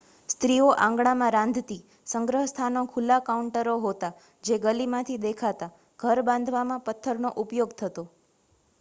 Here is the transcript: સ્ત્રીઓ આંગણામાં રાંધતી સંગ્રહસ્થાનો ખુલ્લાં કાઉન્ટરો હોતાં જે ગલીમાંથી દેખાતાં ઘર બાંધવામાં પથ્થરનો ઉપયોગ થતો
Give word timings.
સ્ત્રીઓ 0.29 0.69
આંગણામાં 0.77 1.33
રાંધતી 1.33 1.77
સંગ્રહસ્થાનો 2.07 2.83
ખુલ્લાં 2.89 3.25
કાઉન્ટરો 3.27 3.75
હોતાં 3.83 4.17
જે 4.43 4.57
ગલીમાંથી 4.63 5.21
દેખાતાં 5.23 5.75
ઘર 5.99 6.23
બાંધવામાં 6.25 6.83
પથ્થરનો 6.83 7.33
ઉપયોગ 7.43 7.77
થતો 7.77 8.05